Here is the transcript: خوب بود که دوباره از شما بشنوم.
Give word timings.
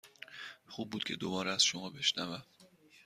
خوب 0.67 0.89
بود 0.89 1.03
که 1.03 1.15
دوباره 1.15 1.51
از 1.51 1.63
شما 1.63 1.89
بشنوم. 1.89 2.45